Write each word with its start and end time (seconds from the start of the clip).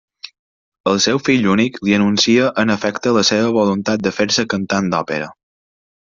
El 0.91 0.95
seu 1.03 1.19
fill 1.25 1.43
únic 1.55 1.75
li 1.87 1.93
anuncia 1.97 2.47
en 2.63 2.75
efecte 2.75 3.13
la 3.17 3.23
seva 3.29 3.51
voluntat 3.57 4.05
de 4.07 4.13
fer-se 4.21 4.47
cantant 4.55 4.89
d'òpera. 4.95 5.29